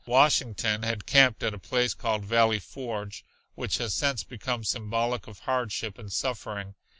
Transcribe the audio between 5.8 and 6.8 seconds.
and suffering.